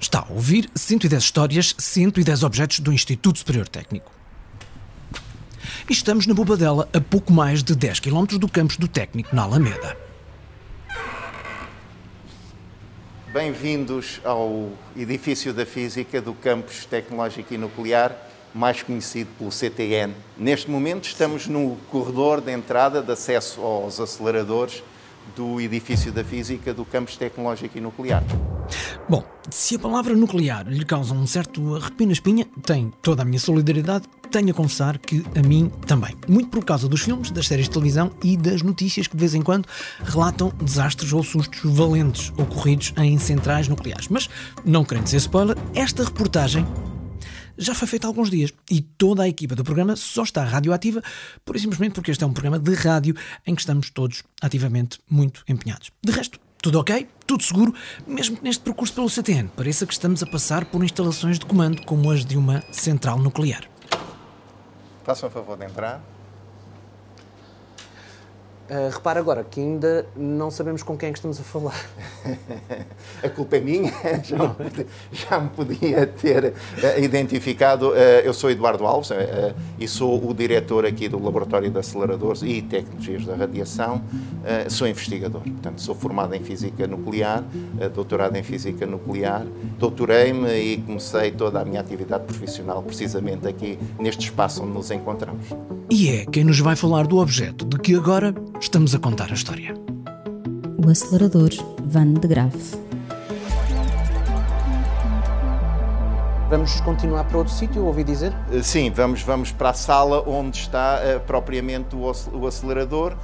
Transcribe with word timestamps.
Está 0.00 0.20
a 0.20 0.32
ouvir 0.32 0.70
110 0.76 1.22
histórias, 1.22 1.74
110 1.76 2.44
objetos 2.44 2.78
do 2.78 2.92
Instituto 2.92 3.40
Superior 3.40 3.68
Técnico. 3.68 4.12
E 5.88 5.92
estamos 5.92 6.26
na 6.26 6.34
Bobadela, 6.34 6.88
a 6.92 7.00
pouco 7.00 7.32
mais 7.32 7.64
de 7.64 7.74
10 7.74 8.00
km 8.00 8.26
do 8.38 8.48
campus 8.48 8.76
do 8.76 8.86
Técnico, 8.86 9.34
na 9.34 9.42
Alameda. 9.42 9.96
Bem-vindos 13.32 14.20
ao 14.24 14.70
edifício 14.96 15.52
da 15.52 15.66
Física 15.66 16.22
do 16.22 16.32
Campus 16.32 16.86
Tecnológico 16.86 17.52
e 17.52 17.58
Nuclear, 17.58 18.16
mais 18.54 18.82
conhecido 18.82 19.30
pelo 19.36 19.50
CTN. 19.50 20.14
Neste 20.36 20.70
momento 20.70 21.08
estamos 21.08 21.46
no 21.48 21.76
corredor 21.90 22.40
de 22.40 22.52
entrada 22.52 23.02
de 23.02 23.12
acesso 23.12 23.60
aos 23.60 23.98
aceleradores 23.98 24.82
do 25.36 25.60
edifício 25.60 26.12
da 26.12 26.24
Física 26.24 26.72
do 26.72 26.84
Campus 26.84 27.16
Tecnológico 27.16 27.76
e 27.76 27.80
Nuclear. 27.80 28.24
Bom, 29.08 29.24
se 29.48 29.76
a 29.76 29.78
palavra 29.78 30.14
nuclear 30.14 30.68
lhe 30.68 30.84
causa 30.84 31.14
um 31.14 31.26
certo 31.26 31.76
arrepio 31.76 32.06
na 32.06 32.12
espinha, 32.12 32.46
tem 32.62 32.92
toda 33.02 33.22
a 33.22 33.24
minha 33.24 33.40
solidariedade, 33.40 34.04
tenho 34.30 34.50
a 34.50 34.52
confessar 34.52 34.98
que 34.98 35.24
a 35.34 35.40
mim 35.40 35.72
também. 35.86 36.14
Muito 36.28 36.50
por 36.50 36.62
causa 36.62 36.86
dos 36.86 37.00
filmes, 37.00 37.30
das 37.30 37.46
séries 37.46 37.64
de 37.64 37.70
televisão 37.70 38.10
e 38.22 38.36
das 38.36 38.60
notícias 38.60 39.06
que 39.06 39.16
de 39.16 39.20
vez 39.20 39.34
em 39.34 39.40
quando 39.40 39.66
relatam 40.04 40.52
desastres 40.62 41.10
ou 41.14 41.22
sustos 41.22 41.58
valentes 41.64 42.30
ocorridos 42.36 42.92
em 42.98 43.16
centrais 43.16 43.66
nucleares. 43.66 44.08
Mas, 44.08 44.28
não 44.62 44.84
querendo 44.84 45.06
ser 45.06 45.16
spoiler, 45.16 45.56
esta 45.74 46.04
reportagem 46.04 46.66
já 47.56 47.74
foi 47.74 47.88
feita 47.88 48.06
há 48.06 48.08
alguns 48.08 48.28
dias 48.28 48.52
e 48.70 48.82
toda 48.82 49.22
a 49.22 49.28
equipa 49.28 49.56
do 49.56 49.64
programa 49.64 49.96
só 49.96 50.22
está 50.22 50.44
radioativa, 50.44 51.02
por 51.46 51.58
simplesmente 51.58 51.94
porque 51.94 52.10
este 52.10 52.22
é 52.22 52.26
um 52.26 52.32
programa 52.34 52.58
de 52.58 52.74
rádio 52.74 53.16
em 53.46 53.54
que 53.54 53.62
estamos 53.62 53.88
todos 53.88 54.22
ativamente 54.42 54.98
muito 55.10 55.42
empenhados. 55.48 55.90
De 56.04 56.12
resto, 56.12 56.38
tudo 56.60 56.80
ok, 56.80 57.08
tudo 57.26 57.42
seguro, 57.42 57.74
mesmo 58.06 58.36
que 58.36 58.44
neste 58.44 58.62
percurso 58.62 58.94
pelo 58.94 59.08
CTN 59.08 59.48
pareça 59.56 59.86
que 59.86 59.92
estamos 59.92 60.22
a 60.22 60.26
passar 60.26 60.64
por 60.64 60.82
instalações 60.82 61.38
de 61.38 61.46
comando 61.46 61.84
como 61.84 62.10
as 62.10 62.24
de 62.24 62.36
uma 62.36 62.62
central 62.72 63.18
nuclear. 63.18 63.62
Façam 65.04 65.28
o 65.28 65.32
favor 65.32 65.56
de 65.56 65.64
entrar. 65.64 66.02
Uh, 68.68 68.92
repara 68.92 69.18
agora 69.18 69.42
que 69.42 69.60
ainda 69.60 70.06
não 70.14 70.50
sabemos 70.50 70.82
com 70.82 70.94
quem 70.94 71.08
é 71.08 71.12
que 71.12 71.18
estamos 71.18 71.40
a 71.40 71.42
falar. 71.42 71.86
a 73.24 73.28
culpa 73.30 73.56
é 73.56 73.60
minha, 73.60 73.90
já, 74.22 74.36
me 74.36 74.48
podia, 74.54 74.86
já 75.10 75.40
me 75.40 75.48
podia 75.48 76.06
ter 76.06 76.44
uh, 76.44 77.02
identificado. 77.02 77.92
Uh, 77.92 78.20
eu 78.22 78.34
sou 78.34 78.50
Eduardo 78.50 78.84
Alves 78.84 79.08
e 79.78 79.88
sou 79.88 80.22
o 80.28 80.34
diretor 80.34 80.84
aqui 80.84 81.08
do 81.08 81.18
Laboratório 81.18 81.70
de 81.70 81.78
Aceleradores 81.78 82.42
e 82.42 82.60
Tecnologias 82.60 83.24
da 83.24 83.36
Radiação. 83.36 84.02
sou 84.68 84.86
investigador, 84.86 85.40
portanto, 85.40 85.80
sou 85.80 85.94
formado 85.94 86.34
em 86.34 86.42
Física 86.42 86.86
Nuclear, 86.86 87.42
doutorado 87.94 88.36
em 88.36 88.42
Física 88.42 88.84
Nuclear. 88.84 89.46
Doutorei-me 89.78 90.52
e 90.52 90.76
comecei 90.78 91.30
toda 91.30 91.60
a 91.60 91.64
minha 91.64 91.80
atividade 91.80 92.24
profissional 92.24 92.82
precisamente 92.82 93.48
aqui 93.48 93.78
neste 93.98 94.26
espaço 94.26 94.62
onde 94.62 94.72
nos 94.72 94.90
encontramos. 94.90 95.46
E 95.90 96.10
é 96.10 96.26
quem 96.26 96.44
nos 96.44 96.60
vai 96.60 96.76
falar 96.76 97.06
do 97.06 97.16
objeto 97.16 97.64
de 97.64 97.78
que 97.78 97.94
agora 97.94 98.34
estamos 98.60 98.94
a 98.94 98.98
contar 98.98 99.30
a 99.30 99.34
história. 99.34 99.74
O 100.84 100.90
acelerador 100.90 101.50
Van 101.82 102.12
de 102.14 102.26
Graaff. 102.26 102.76
Vamos 106.50 106.80
continuar 106.80 107.24
para 107.24 107.38
outro 107.38 107.52
sítio, 107.52 107.84
ouvi 107.84 108.02
dizer? 108.02 108.32
Eh, 108.50 108.62
sim, 108.62 108.90
vamos, 108.90 109.22
vamos 109.22 109.52
para 109.52 109.70
a 109.70 109.74
sala 109.74 110.22
onde 110.26 110.58
está 110.58 110.98
uh, 110.98 111.20
propriamente 111.20 111.94
o, 111.94 112.10
o 112.32 112.46
acelerador 112.46 113.12
uh, 113.12 113.16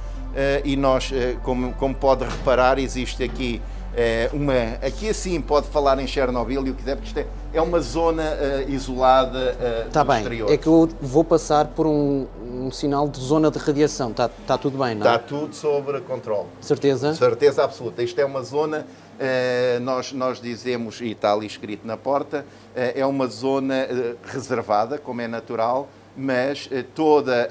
e 0.63 0.75
nós, 0.77 1.11
uh, 1.11 1.39
como, 1.41 1.73
como 1.73 1.95
pode 1.95 2.23
reparar, 2.23 2.77
existe 2.77 3.23
aqui 3.23 3.61
é 3.95 4.29
uma, 4.33 4.53
aqui 4.85 5.09
assim 5.09 5.39
pode 5.39 5.67
falar 5.67 5.97
em 5.99 6.05
Chernobyl 6.05 6.67
e 6.67 6.69
o 6.69 6.73
que 6.73 6.79
quiser, 6.79 6.95
porque 6.95 7.07
isto 7.07 7.17
é, 7.17 7.25
é 7.53 7.61
uma 7.61 7.79
zona 7.79 8.23
uh, 8.23 8.69
isolada 8.69 9.55
uh, 9.87 9.89
tá 9.89 10.03
bem. 10.03 10.17
exterior. 10.17 10.51
É 10.51 10.57
que 10.57 10.67
eu 10.67 10.89
vou 10.99 11.23
passar 11.23 11.67
por 11.67 11.87
um, 11.87 12.27
um 12.43 12.69
sinal 12.71 13.07
de 13.07 13.19
zona 13.19 13.49
de 13.49 13.57
radiação. 13.57 14.11
Está 14.11 14.27
tá 14.27 14.57
tudo 14.57 14.77
bem, 14.77 14.95
não 14.95 15.07
é? 15.07 15.15
Está 15.15 15.19
tudo 15.19 15.55
sob 15.55 16.01
controle. 16.01 16.47
Certeza? 16.59 17.13
Certeza 17.15 17.63
absoluta. 17.63 18.03
Isto 18.03 18.19
é 18.19 18.25
uma 18.25 18.43
zona, 18.43 18.79
uh, 18.79 19.79
nós, 19.79 20.11
nós 20.11 20.41
dizemos, 20.41 20.99
e 20.99 21.11
está 21.11 21.31
ali 21.31 21.45
escrito 21.47 21.87
na 21.87 21.95
porta, 21.95 22.45
é 22.75 23.05
uma 23.05 23.27
zona 23.27 23.87
reservada, 24.25 24.97
como 24.97 25.21
é 25.21 25.27
natural, 25.29 25.87
mas 26.17 26.69
toda 26.93 27.47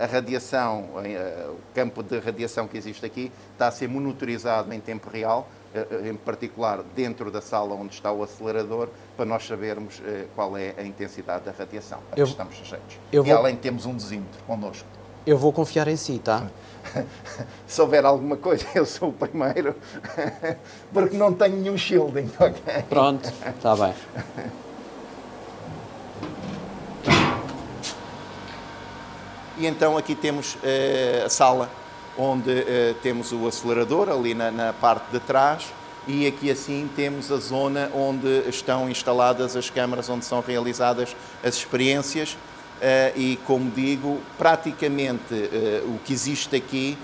a 0.00 0.06
radiação, 0.06 0.88
o 1.50 1.74
campo 1.74 2.02
de 2.02 2.18
radiação 2.18 2.66
que 2.66 2.78
existe 2.78 3.04
aqui, 3.04 3.30
está 3.52 3.68
a 3.68 3.70
ser 3.70 3.88
monitorizado 3.88 4.72
em 4.72 4.80
tempo 4.80 5.10
real 5.10 5.46
em 6.04 6.14
particular 6.14 6.82
dentro 6.94 7.30
da 7.30 7.40
sala 7.40 7.74
onde 7.74 7.94
está 7.94 8.12
o 8.12 8.22
acelerador, 8.22 8.88
para 9.16 9.24
nós 9.24 9.46
sabermos 9.46 10.02
eh, 10.04 10.26
qual 10.34 10.56
é 10.56 10.74
a 10.76 10.82
intensidade 10.82 11.44
da 11.44 11.52
radiação 11.52 11.98
a 12.10 12.18
eu, 12.18 12.24
que 12.24 12.32
estamos 12.32 12.56
sujeitos. 12.56 12.98
e 13.10 13.18
vou, 13.18 13.36
além 13.36 13.56
temos 13.56 13.86
um 13.86 13.94
dosímetro 13.94 14.42
connosco. 14.46 14.86
Eu 15.26 15.38
vou 15.38 15.52
confiar 15.52 15.88
em 15.88 15.96
si, 15.96 16.18
tá? 16.18 16.48
Se 17.66 17.80
houver 17.80 18.04
alguma 18.04 18.36
coisa, 18.36 18.66
eu 18.74 18.84
sou 18.84 19.10
o 19.10 19.12
primeiro, 19.12 19.74
porque 20.92 21.16
não 21.16 21.32
tenho 21.32 21.56
nenhum 21.56 21.78
shielding, 21.78 22.30
ok? 22.38 22.82
Pronto, 22.88 23.32
está 23.56 23.76
bem. 23.76 23.94
E 29.58 29.66
então 29.66 29.96
aqui 29.96 30.14
temos 30.14 30.54
uh, 30.56 31.26
a 31.26 31.28
sala 31.28 31.70
onde 32.16 32.50
uh, 32.50 32.94
temos 33.02 33.32
o 33.32 33.46
acelerador 33.46 34.08
ali 34.08 34.34
na, 34.34 34.50
na, 34.50 34.72
parte 34.72 35.10
de 35.10 35.20
trás 35.20 35.66
e 36.06 36.26
aqui 36.26 36.50
assim 36.50 36.88
temos 36.94 37.30
a 37.30 37.36
zona 37.36 37.90
onde 37.94 38.48
estão 38.48 38.90
instaladas 38.90 39.56
as 39.56 39.70
câmaras 39.70 40.08
onde 40.08 40.24
são 40.24 40.40
realizadas 40.40 41.16
as 41.42 41.54
experiências 41.54 42.32
uh, 42.32 43.18
e 43.18 43.38
como 43.46 43.70
digo, 43.70 44.20
praticamente 44.36 45.34
uh, 45.34 45.94
o 45.94 45.98
que 46.04 46.12
existe 46.12 46.56
aqui 46.56 46.98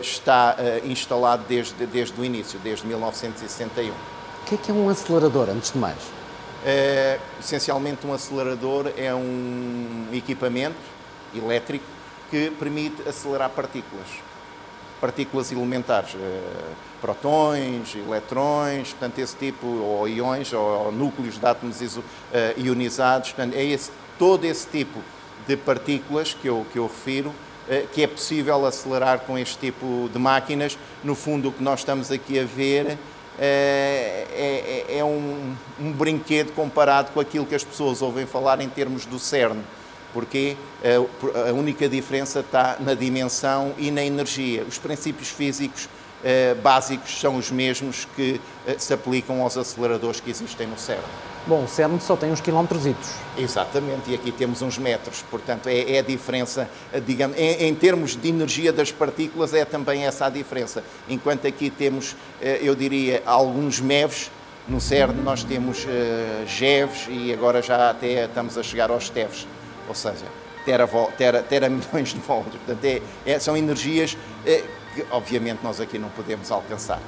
está 0.00 0.56
instalado 0.86 1.44
desde, 1.46 1.84
desde 1.84 2.18
o 2.18 2.24
início, 2.24 2.58
desde 2.60 2.86
1961. 2.86 3.90
O 3.90 3.94
que 4.46 4.54
é 4.54 4.56
que 4.56 4.70
é 4.70 4.74
um 4.74 4.88
acelerador, 4.88 5.50
antes 5.50 5.70
de 5.70 5.76
mais? 5.76 5.98
essencialmente 7.38 8.06
um 8.06 8.14
acelerador 8.14 8.90
é 8.96 9.14
um 9.14 10.08
equipamento 10.14 10.78
elétrico 11.34 11.84
que 12.34 12.50
permite 12.50 13.08
acelerar 13.08 13.48
partículas. 13.50 14.08
Partículas 15.00 15.52
elementares, 15.52 16.16
eh, 16.16 16.40
protões, 17.00 17.94
eletrões, 17.94 18.88
portanto, 18.88 19.20
esse 19.20 19.36
tipo, 19.36 19.68
ou 19.68 20.08
iões, 20.08 20.52
ou, 20.52 20.90
núcleos 20.90 21.38
de 21.38 21.46
átomos 21.46 21.80
eh, 22.32 22.54
ionizados. 22.56 23.30
Portanto, 23.30 23.54
é 23.54 23.62
esse, 23.62 23.92
todo 24.18 24.44
esse 24.44 24.66
tipo 24.66 25.00
de 25.46 25.56
partículas 25.56 26.34
que 26.34 26.48
eu, 26.48 26.66
que 26.72 26.78
eu 26.80 26.88
refiro 26.88 27.32
eh, 27.68 27.86
que 27.92 28.02
é 28.02 28.08
possível 28.08 28.66
acelerar 28.66 29.20
com 29.20 29.38
este 29.38 29.56
tipo 29.56 30.10
de 30.12 30.18
máquinas. 30.18 30.76
No 31.04 31.14
fundo, 31.14 31.50
o 31.50 31.52
que 31.52 31.62
nós 31.62 31.80
estamos 31.80 32.10
aqui 32.10 32.40
a 32.40 32.44
ver 32.44 32.98
é, 33.38 34.26
é, 34.88 34.98
é 34.98 35.04
um, 35.04 35.54
um, 35.80 35.92
brinquedo 35.92 36.52
comparado 36.52 37.12
com 37.12 37.20
aquilo 37.20 37.46
que 37.46 37.54
as 37.54 37.62
pessoas 37.62 38.02
ouvem 38.02 38.26
falar 38.26 38.60
em 38.60 38.68
termos 38.68 39.06
do 39.06 39.20
CERN 39.20 39.60
porque 40.14 40.56
a 41.48 41.52
única 41.52 41.88
diferença 41.88 42.40
está 42.40 42.76
na 42.78 42.94
dimensão 42.94 43.74
e 43.76 43.90
na 43.90 44.02
energia. 44.02 44.64
Os 44.66 44.78
princípios 44.78 45.28
físicos 45.28 45.88
eh, 46.24 46.54
básicos 46.54 47.20
são 47.20 47.36
os 47.36 47.50
mesmos 47.50 48.08
que 48.16 48.40
eh, 48.66 48.76
se 48.78 48.94
aplicam 48.94 49.42
aos 49.42 49.58
aceleradores 49.58 50.20
que 50.20 50.30
existem 50.30 50.66
no 50.66 50.78
CERN. 50.78 51.02
Bom, 51.46 51.64
o 51.64 51.68
CERN 51.68 52.00
só 52.00 52.16
tem 52.16 52.32
uns 52.32 52.40
quilómetros. 52.40 52.82
Exatamente, 53.36 54.10
e 54.10 54.14
aqui 54.14 54.32
temos 54.32 54.62
uns 54.62 54.78
metros, 54.78 55.22
portanto 55.30 55.68
é, 55.68 55.96
é 55.96 55.98
a 55.98 56.02
diferença, 56.02 56.66
eh, 56.94 56.98
digamos, 56.98 57.36
em, 57.36 57.66
em, 57.66 57.74
termos 57.74 58.16
de 58.16 58.26
energia 58.26 58.72
das 58.72 58.90
partículas 58.90 59.52
é 59.52 59.66
também 59.66 60.06
essa 60.06 60.24
a 60.24 60.30
diferença. 60.30 60.82
Enquanto 61.10 61.46
aqui 61.46 61.68
temos, 61.68 62.16
eu 62.40 62.74
diria, 62.74 63.22
alguns 63.26 63.78
MEVs, 63.78 64.30
no 64.66 64.80
CERN 64.80 65.16
nós 65.22 65.44
temos 65.44 65.86
GEVs 66.46 67.06
e 67.10 67.34
agora 67.34 67.60
já 67.60 67.90
até 67.90 68.24
estamos 68.24 68.56
a 68.56 68.62
chegar 68.62 68.90
aos 68.90 69.10
TEVs 69.10 69.46
ou 69.88 69.94
seja, 69.94 70.26
tera, 70.64 70.86
tera, 71.16 71.42
tera 71.42 71.68
milhões 71.70 72.10
de 72.10 72.20
volts. 72.20 72.52
Portanto, 72.54 72.84
é, 72.84 73.02
é, 73.26 73.38
são 73.38 73.56
energias 73.56 74.16
é, 74.44 74.64
que, 74.94 75.04
obviamente, 75.10 75.60
nós 75.62 75.80
aqui 75.80 75.98
não 75.98 76.08
podemos 76.10 76.50
alcançar. 76.50 77.00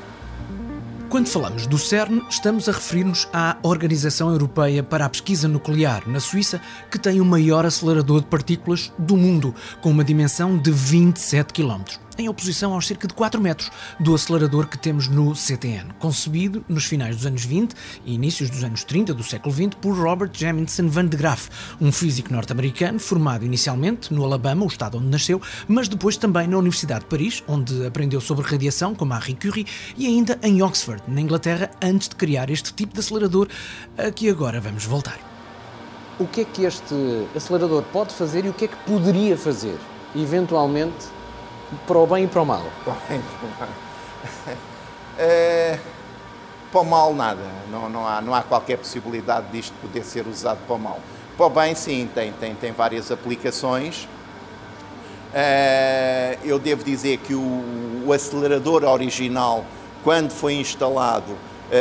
Quando 1.08 1.28
falamos 1.28 1.68
do 1.68 1.78
CERN, 1.78 2.20
estamos 2.28 2.68
a 2.68 2.72
referir-nos 2.72 3.28
à 3.32 3.56
Organização 3.62 4.30
Europeia 4.30 4.82
para 4.82 5.04
a 5.04 5.08
Pesquisa 5.08 5.46
Nuclear, 5.46 6.02
na 6.08 6.18
Suíça, 6.18 6.60
que 6.90 6.98
tem 6.98 7.20
o 7.20 7.24
maior 7.24 7.64
acelerador 7.64 8.22
de 8.22 8.26
partículas 8.26 8.92
do 8.98 9.16
mundo, 9.16 9.54
com 9.80 9.90
uma 9.90 10.02
dimensão 10.02 10.58
de 10.58 10.72
27 10.72 11.52
km. 11.52 12.05
Em 12.18 12.28
oposição 12.28 12.72
aos 12.72 12.86
cerca 12.86 13.06
de 13.06 13.14
4 13.14 13.40
metros 13.40 13.70
do 13.98 14.14
acelerador 14.14 14.66
que 14.66 14.78
temos 14.78 15.08
no 15.08 15.34
CTN, 15.34 15.92
concebido 15.98 16.64
nos 16.68 16.84
finais 16.84 17.16
dos 17.16 17.26
anos 17.26 17.44
20 17.44 17.74
e 18.04 18.14
inícios 18.14 18.50
dos 18.50 18.62
anos 18.64 18.84
30 18.84 19.14
do 19.14 19.22
século 19.22 19.54
XX 19.54 19.74
por 19.80 19.96
Robert 19.96 20.30
Jemison 20.32 20.88
Van 20.88 21.06
de 21.06 21.16
Graaff, 21.16 21.48
um 21.80 21.92
físico 21.92 22.32
norte-americano 22.32 22.98
formado 22.98 23.44
inicialmente 23.44 24.12
no 24.12 24.24
Alabama, 24.24 24.64
o 24.64 24.68
estado 24.68 24.98
onde 24.98 25.08
nasceu, 25.08 25.40
mas 25.68 25.88
depois 25.88 26.16
também 26.16 26.46
na 26.46 26.58
Universidade 26.58 27.00
de 27.00 27.06
Paris, 27.06 27.42
onde 27.46 27.86
aprendeu 27.86 28.20
sobre 28.20 28.46
radiação 28.46 28.94
com 28.94 29.04
Marie 29.04 29.34
Curie, 29.34 29.66
e 29.96 30.06
ainda 30.06 30.38
em 30.42 30.62
Oxford, 30.62 31.02
na 31.08 31.20
Inglaterra, 31.20 31.70
antes 31.82 32.08
de 32.08 32.16
criar 32.16 32.50
este 32.50 32.72
tipo 32.72 32.94
de 32.94 33.00
acelerador 33.00 33.48
a 33.96 34.10
que 34.10 34.28
agora 34.28 34.60
vamos 34.60 34.84
voltar. 34.84 35.18
O 36.18 36.26
que 36.26 36.40
é 36.40 36.44
que 36.44 36.64
este 36.64 36.94
acelerador 37.34 37.82
pode 37.92 38.14
fazer 38.14 38.46
e 38.46 38.48
o 38.48 38.52
que 38.54 38.64
é 38.64 38.68
que 38.68 38.76
poderia 38.86 39.36
fazer, 39.36 39.76
eventualmente, 40.14 41.15
para 41.86 41.98
o 41.98 42.06
bem 42.06 42.24
e 42.24 42.26
para 42.26 42.42
o 42.42 42.46
mal? 42.46 42.62
é, 45.18 45.78
para 46.70 46.80
o 46.80 46.84
mal, 46.84 47.14
nada. 47.14 47.42
Não, 47.70 47.88
não, 47.88 48.06
há, 48.06 48.20
não 48.20 48.34
há 48.34 48.42
qualquer 48.42 48.78
possibilidade 48.78 49.46
disto 49.50 49.74
poder 49.80 50.04
ser 50.04 50.26
usado 50.26 50.58
para 50.66 50.76
o 50.76 50.78
mal. 50.78 51.00
Para 51.36 51.46
o 51.46 51.50
bem, 51.50 51.74
sim, 51.74 52.08
tem, 52.14 52.32
tem, 52.32 52.54
tem 52.54 52.72
várias 52.72 53.10
aplicações. 53.10 54.08
É, 55.34 56.38
eu 56.44 56.58
devo 56.58 56.82
dizer 56.84 57.18
que 57.18 57.34
o, 57.34 58.04
o 58.06 58.12
acelerador 58.12 58.84
original, 58.84 59.64
quando 60.02 60.30
foi 60.30 60.54
instalado, 60.54 61.36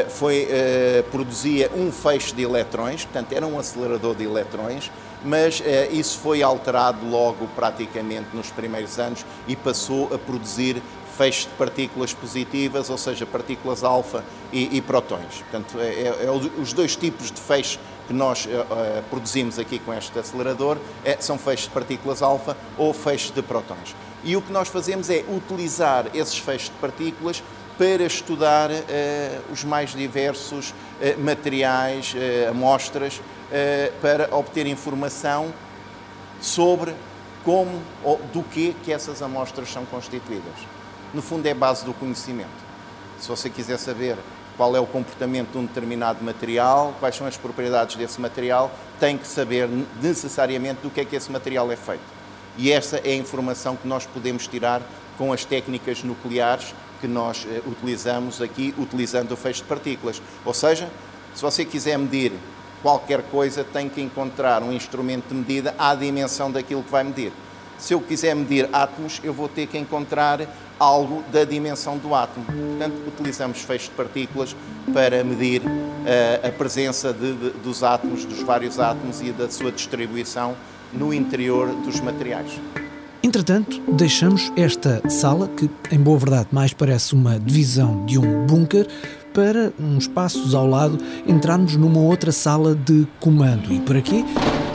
foi, 0.10 0.48
uh, 0.50 1.04
produzia 1.12 1.72
um 1.76 1.92
feixe 1.92 2.34
de 2.34 2.42
eletrões, 2.42 3.06
portanto 3.06 3.34
era 3.34 3.46
um 3.46 3.60
acelerador 3.60 4.16
de 4.16 4.24
eletrões, 4.24 4.92
mas 5.24 5.60
uh, 5.60 5.64
isso 5.92 6.20
foi 6.20 6.42
alterado 6.42 7.08
logo 7.08 7.48
praticamente 7.56 8.28
nos 8.34 8.50
primeiros 8.50 8.98
anos 9.00 9.26
e 9.48 9.56
passou 9.56 10.14
a 10.14 10.18
produzir 10.18 10.82
feixes 11.16 11.46
de 11.46 11.52
partículas 11.52 12.14
positivas, 12.14 12.90
ou 12.90 12.98
seja, 12.98 13.26
partículas 13.26 13.84
alfa 13.84 14.24
e, 14.52 14.78
e 14.78 14.82
protões. 14.82 15.42
Portanto, 15.50 15.80
é, 15.80 15.88
é, 15.88 16.26
é, 16.26 16.62
os 16.62 16.74
dois 16.74 16.96
tipos 16.96 17.32
de 17.32 17.40
feixes 17.40 17.80
que 18.08 18.14
nós 18.14 18.46
uh, 18.46 19.04
produzimos 19.10 19.58
aqui 19.58 19.80
com 19.80 19.94
este 19.94 20.18
acelerador 20.20 20.78
é, 21.04 21.18
são 21.20 21.38
feixes 21.40 21.66
de 21.66 21.72
partículas 21.72 22.22
alfa 22.22 22.56
ou 22.78 22.94
feixes 22.94 23.32
de 23.32 23.42
protões. 23.42 23.96
E 24.24 24.36
o 24.36 24.42
que 24.42 24.52
nós 24.52 24.68
fazemos 24.68 25.10
é 25.10 25.24
utilizar 25.30 26.08
esses 26.14 26.38
feixes 26.38 26.68
de 26.68 26.76
partículas 26.76 27.42
para 27.78 28.04
estudar 28.04 28.72
uh, 28.72 28.76
os 29.52 29.64
mais 29.64 29.92
diversos 29.92 30.70
uh, 30.70 31.20
materiais, 31.20 32.14
uh, 32.14 32.50
amostras, 32.50 33.22
para 34.02 34.36
obter 34.36 34.66
informação 34.66 35.54
sobre 36.42 36.96
como 37.44 37.80
ou 38.04 38.20
do 38.34 38.42
que 38.42 38.76
que 38.84 38.92
essas 38.92 39.22
amostras 39.22 39.72
são 39.72 39.86
constituídas. 39.86 40.56
No 41.14 41.22
fundo 41.22 41.46
é 41.46 41.54
base 41.54 41.86
do 41.86 41.94
conhecimento. 41.94 42.50
Se 43.20 43.30
você 43.30 43.48
quiser 43.48 43.78
saber 43.78 44.18
qual 44.58 44.76
é 44.76 44.80
o 44.80 44.86
comportamento 44.88 45.52
de 45.52 45.58
um 45.60 45.66
determinado 45.66 46.24
material, 46.24 46.96
quais 47.00 47.16
são 47.16 47.28
as 47.28 47.38
propriedades 47.38 47.96
desse 47.96 48.20
material, 48.20 48.72
tem 49.00 49.16
que 49.16 49.28
saber 49.28 49.70
necessariamente 50.02 50.82
do 50.82 50.90
que 50.90 51.02
é 51.02 51.06
que 51.06 51.16
esse 51.16 51.32
material 51.32 51.72
é 51.72 51.76
feito. 51.76 52.04
E 52.58 52.72
essa 52.72 52.98
é 52.98 53.12
a 53.12 53.16
informação 53.16 53.76
que 53.76 53.88
nós 53.88 54.08
podemos 54.08 54.48
tirar 54.48 54.82
com 55.18 55.32
as 55.32 55.46
técnicas 55.46 56.04
nucleares 56.04 56.74
que 57.00 57.08
nós 57.08 57.46
uh, 57.46 57.70
utilizamos 57.70 58.42
aqui, 58.42 58.74
utilizando 58.78 59.32
o 59.32 59.36
feixe 59.36 59.62
de 59.62 59.68
partículas. 59.68 60.22
Ou 60.44 60.54
seja, 60.54 60.90
se 61.34 61.42
você 61.42 61.66
quiser 61.66 61.98
medir 61.98 62.32
qualquer 62.82 63.24
coisa, 63.24 63.64
tem 63.64 63.90
que 63.90 64.02
encontrar 64.02 64.62
um 64.64 64.72
instrumento 64.72 65.30
de 65.30 65.36
medida 65.36 65.76
à 65.78 65.96
dimensão 65.96 66.52
daquilo 66.52 66.84
que 66.84 66.92
vai 66.92 67.04
medir. 67.04 67.32
Se 67.78 67.94
eu 67.94 68.00
quiser 68.00 68.36
medir 68.36 68.70
átomos, 68.72 69.20
eu 69.24 69.34
vou 69.34 69.50
ter 69.50 69.68
que 69.68 69.78
encontrar 69.78 70.42
algo 70.80 71.24
da 71.32 71.44
dimensão 71.44 71.98
do 71.98 72.14
átomo. 72.14 72.46
Portanto, 72.46 72.96
utilizamos 73.08 73.62
feixes 73.62 73.90
de 73.90 73.96
partículas 73.96 74.56
para 74.94 75.24
medir 75.24 75.62
uh, 75.62 76.48
a 76.48 76.52
presença 76.52 77.12
de, 77.12 77.34
de, 77.34 77.50
dos 77.60 77.84
átomos, 77.84 78.24
dos 78.26 78.42
vários 78.42 78.80
átomos 78.80 79.22
e 79.22 79.32
da 79.32 79.50
sua 79.50 79.72
distribuição 79.72 80.56
no 80.94 81.14
interior 81.14 81.68
dos 81.68 82.00
materiais. 82.00 82.60
Entretanto, 83.26 83.82
deixamos 83.92 84.54
esta 84.56 85.02
sala, 85.10 85.48
que 85.48 85.68
em 85.92 85.98
boa 85.98 86.16
verdade 86.16 86.50
mais 86.52 86.74
parece 86.74 87.16
uma 87.16 87.40
divisão 87.40 88.06
de 88.06 88.20
um 88.20 88.46
bunker, 88.46 88.88
para 89.34 89.74
uns 89.80 90.08
passos 90.08 90.54
ao 90.54 90.68
lado 90.68 91.00
entrarmos 91.26 91.76
numa 91.76 92.02
outra 92.02 92.32
sala 92.32 92.76
de 92.76 93.08
comando. 93.20 93.74
E 93.74 93.80
para 93.80 94.00
quê? 94.00 94.24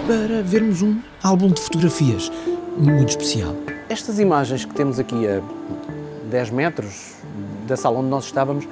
Para 0.04 0.42
vermos 0.42 0.82
um 0.82 0.98
álbum 1.22 1.52
de 1.52 1.60
fotografias 1.60 2.28
muito 2.76 3.10
especial. 3.10 3.54
Estas 3.88 4.18
imagens 4.18 4.64
que 4.64 4.74
temos 4.74 4.98
aqui 4.98 5.28
a 5.28 5.40
10 6.28 6.50
metros 6.50 7.12
da 7.68 7.76
sala 7.76 8.00
onde 8.00 8.08
nós 8.08 8.24
estávamos, 8.24 8.66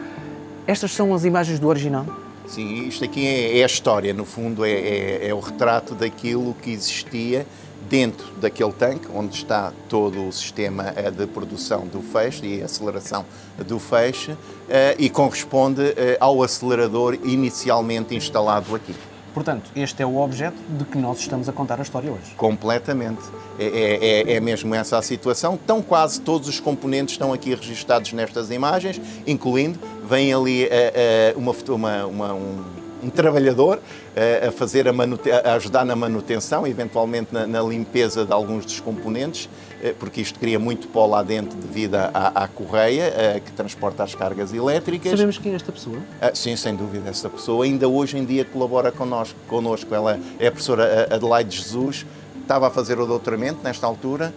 estas 0.67 0.91
são 0.91 1.15
as 1.15 1.25
imagens 1.25 1.61
do 1.61 1.69
original? 1.69 2.05
Sim, 2.49 2.89
isto 2.89 3.05
aqui 3.05 3.25
é, 3.25 3.61
é 3.61 3.63
a 3.63 3.67
história, 3.67 4.13
no 4.13 4.25
fundo, 4.25 4.65
é, 4.65 4.73
é, 4.73 5.29
é 5.29 5.33
o 5.35 5.39
retrato 5.39 5.95
daquilo 5.95 6.53
que 6.61 6.73
existia 6.73 7.47
dentro 7.89 8.27
daquele 8.41 8.73
tanque, 8.73 9.09
onde 9.15 9.35
está 9.35 9.73
todo 9.89 10.29
o 10.29 10.33
sistema 10.33 10.93
eh, 10.95 11.11
de 11.11 11.27
produção 11.27 11.87
do 11.87 12.03
feixe 12.03 12.47
e 12.47 12.63
aceleração 12.63 13.25
do 13.67 13.79
feixe, 13.79 14.37
eh, 14.69 14.95
e 14.99 15.09
corresponde 15.09 15.83
eh, 15.97 16.17
ao 16.21 16.43
acelerador 16.43 17.15
inicialmente 17.25 18.15
instalado 18.15 18.75
aqui. 18.75 18.95
Portanto, 19.33 19.71
este 19.77 20.03
é 20.03 20.07
o 20.07 20.17
objeto 20.17 20.57
de 20.69 20.85
que 20.85 20.99
nós 20.99 21.21
estamos 21.21 21.49
a 21.49 21.53
contar 21.53 21.79
a 21.79 21.83
história 21.83 22.11
hoje. 22.11 22.35
Completamente. 22.37 23.23
É, 23.59 23.65
é, 23.65 24.33
é, 24.33 24.37
é 24.37 24.41
mesmo 24.41 24.75
essa 24.75 24.99
a 24.99 25.03
situação. 25.03 25.55
Estão 25.55 25.81
quase 25.81 26.21
todos 26.21 26.49
os 26.49 26.59
componentes 26.59 27.15
estão 27.15 27.33
aqui 27.33 27.55
registados 27.55 28.13
nestas 28.13 28.51
imagens, 28.51 29.01
incluindo, 29.27 29.79
vem 30.09 30.33
ali 30.33 30.65
uh, 30.65 31.39
uh, 31.39 31.39
uma, 31.39 31.55
uma, 31.75 32.07
uma 32.07 32.35
um, 32.35 32.65
um 33.03 33.11
trabalhador 33.11 33.79
uh, 33.79 34.49
a 34.49 34.53
fazer 34.53 34.89
a, 34.89 34.93
a, 34.93 35.55
ajudar 35.55 35.85
na 35.85 35.95
manutenção, 35.95 36.67
eventualmente 36.67 37.33
na, 37.33 37.47
na 37.47 37.63
limpeza 37.63 38.25
de 38.25 38.33
alguns 38.33 38.65
dos 38.65 38.81
componentes, 38.81 39.47
uh, 39.47 39.95
porque 39.99 40.21
isto 40.21 40.39
cria 40.39 40.59
muito 40.59 40.89
pó 40.89 41.07
lá 41.07 41.23
dentro 41.23 41.59
devido 41.59 41.97
à, 41.97 42.33
à 42.35 42.49
correia 42.49 43.13
uh, 43.37 43.41
que 43.41 43.53
transporta 43.53 44.03
as 44.03 44.15
cargas 44.15 44.53
elétricas. 44.53 45.13
Sabemos 45.13 45.39
quem 45.39 45.53
é 45.53 45.57
esta 45.57 45.73
pessoa? 45.73 45.99
sim, 46.35 46.57
sem 46.57 46.75
dúvida, 46.75 47.09
essa 47.11 47.29
pessoa 47.29 47.65
ainda 47.65 47.89
hoje 47.89 48.19
em 48.19 48.25
dia 48.25 48.45
colabora 48.45 48.91
connosco. 48.91 49.39
connosco. 49.49 49.95
Ela 49.95 50.19
é 50.39 50.49
a 50.49 50.51
professora 50.51 51.09
Adelaide 51.11 51.57
Jesus, 51.57 52.05
estava 52.49 52.69
a 52.69 52.71
fazer 52.71 52.99
o 52.99 53.05
doutoramento 53.05 53.59
nesta 53.63 53.87
altura 53.87 54.33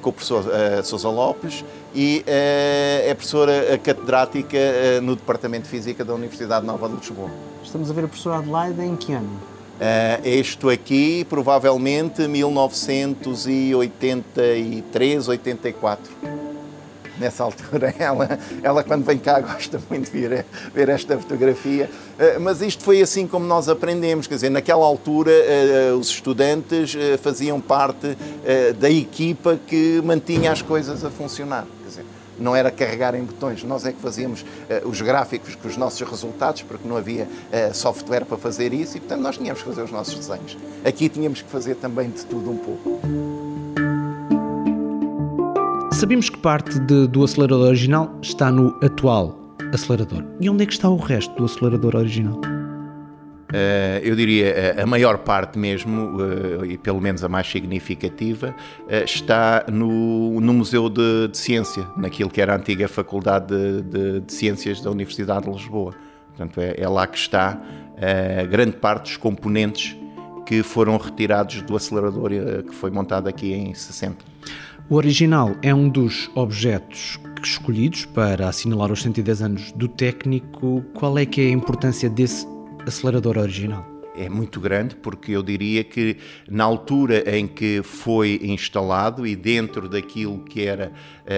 com 0.00 0.10
o 0.10 0.12
professor 0.12 0.44
Sousa 0.84 1.08
Lopes 1.08 1.64
e 1.92 2.22
é 2.24 3.12
professora 3.14 3.76
catedrática 3.82 5.00
no 5.02 5.16
Departamento 5.16 5.64
de 5.64 5.70
Física 5.70 6.04
da 6.04 6.14
Universidade 6.14 6.64
Nova 6.64 6.88
de 6.88 6.94
Lisboa. 6.94 7.28
Estamos 7.62 7.90
a 7.90 7.94
ver 7.94 8.04
a 8.04 8.08
professora 8.08 8.36
Adelaide 8.36 8.80
em 8.80 8.94
que 8.94 9.12
ano? 9.12 9.40
Isto 10.24 10.70
aqui, 10.70 11.26
provavelmente 11.28 12.28
1983, 12.28 15.28
84. 15.28 16.37
Nessa 17.18 17.44
altura, 17.44 17.94
ela, 17.98 18.38
ela 18.62 18.84
quando 18.84 19.04
vem 19.04 19.18
cá 19.18 19.40
gosta 19.40 19.80
muito 19.88 20.10
de 20.10 20.28
ver, 20.28 20.46
ver 20.74 20.88
esta 20.88 21.18
fotografia. 21.18 21.90
Uh, 22.18 22.40
mas 22.40 22.62
isto 22.62 22.82
foi 22.82 23.00
assim 23.00 23.26
como 23.26 23.46
nós 23.46 23.68
aprendemos, 23.68 24.26
quer 24.26 24.34
dizer, 24.36 24.50
naquela 24.50 24.84
altura 24.84 25.30
uh, 25.30 25.96
os 25.96 26.08
estudantes 26.08 26.96
faziam 27.22 27.60
parte 27.60 28.16
da 28.78 28.90
equipa 28.90 29.58
que 29.66 30.00
mantinha 30.04 30.52
as 30.52 30.62
coisas 30.62 31.04
a 31.04 31.10
funcionar 31.10 31.66
não 32.38 32.54
era 32.54 32.70
carregar 32.70 33.14
em 33.14 33.24
botões, 33.24 33.64
nós 33.64 33.84
é 33.84 33.92
que 33.92 34.00
fazíamos 34.00 34.42
uh, 34.42 34.88
os 34.88 35.00
gráficos 35.00 35.54
com 35.54 35.68
os 35.68 35.76
nossos 35.76 36.00
resultados, 36.08 36.62
porque 36.62 36.86
não 36.86 36.96
havia 36.96 37.24
uh, 37.24 37.74
software 37.74 38.24
para 38.24 38.38
fazer 38.38 38.72
isso 38.72 38.96
e, 38.96 39.00
portanto, 39.00 39.20
nós 39.20 39.36
tínhamos 39.36 39.62
que 39.62 39.68
fazer 39.68 39.82
os 39.82 39.90
nossos 39.90 40.14
desenhos. 40.14 40.56
Aqui 40.84 41.08
tínhamos 41.08 41.42
que 41.42 41.50
fazer 41.50 41.74
também 41.76 42.10
de 42.10 42.24
tudo 42.24 42.50
um 42.50 42.56
pouco. 42.56 43.37
Sabemos 45.98 46.30
que 46.30 46.38
parte 46.38 46.78
de, 46.78 47.08
do 47.08 47.24
acelerador 47.24 47.66
original 47.66 48.16
está 48.22 48.52
no 48.52 48.68
atual 48.80 49.36
acelerador. 49.74 50.24
E 50.40 50.48
onde 50.48 50.62
é 50.62 50.66
que 50.66 50.72
está 50.72 50.88
o 50.88 50.96
resto 50.96 51.34
do 51.34 51.44
acelerador 51.44 51.96
original? 51.96 52.36
Uh, 52.36 53.98
eu 54.04 54.14
diria 54.14 54.46
eh, 54.46 54.80
a 54.80 54.86
maior 54.86 55.18
parte 55.18 55.58
mesmo, 55.58 56.18
uh, 56.18 56.64
e 56.64 56.78
pelo 56.78 57.00
menos 57.00 57.24
a 57.24 57.28
mais 57.28 57.48
significativa, 57.48 58.54
uh, 58.82 59.04
está 59.04 59.64
no, 59.72 60.40
no 60.40 60.54
Museu 60.54 60.88
de, 60.88 61.26
de, 61.26 61.36
Ciência, 61.36 61.84
naquilo 61.96 62.30
que 62.30 62.40
era 62.40 62.52
a 62.52 62.56
antiga 62.56 62.86
Faculdade 62.86 63.48
de, 63.48 63.82
de, 63.82 64.20
de 64.20 64.32
Ciências 64.32 64.80
da 64.80 64.92
Universidade 64.92 65.46
de 65.46 65.50
Lisboa. 65.50 65.96
Portanto, 66.28 66.60
é, 66.60 66.76
é 66.78 66.88
lá 66.88 67.08
que 67.08 67.18
está 67.18 67.60
grande 68.48 68.76
parte 68.76 69.06
dos 69.06 69.16
componentes 69.16 69.96
que 70.46 70.62
foram 70.62 70.96
retirados 70.96 71.60
do 71.62 71.74
acelerador 71.74 72.30
que 72.62 72.72
foi 72.72 72.92
montado 72.92 73.26
aqui 73.26 73.52
em 73.52 73.74
60. 73.74 74.37
O 74.90 74.94
original 74.94 75.54
é 75.60 75.74
um 75.74 75.86
dos 75.86 76.30
objetos 76.34 77.20
escolhidos 77.44 78.06
para 78.06 78.48
assinalar 78.48 78.90
os 78.90 79.02
110 79.02 79.42
anos 79.42 79.72
do 79.72 79.86
técnico. 79.86 80.82
Qual 80.94 81.18
é 81.18 81.26
que 81.26 81.42
é 81.42 81.44
a 81.48 81.50
importância 81.50 82.08
desse 82.08 82.46
acelerador 82.86 83.36
original? 83.36 83.86
é 84.16 84.28
muito 84.28 84.58
grande, 84.58 84.96
porque 84.96 85.30
eu 85.30 85.44
diria 85.44 85.84
que 85.84 86.16
na 86.50 86.64
altura 86.64 87.22
em 87.38 87.46
que 87.46 87.82
foi 87.84 88.40
instalado 88.42 89.24
e 89.24 89.36
dentro 89.36 89.88
daquilo 89.88 90.40
que 90.40 90.66
era 90.66 90.90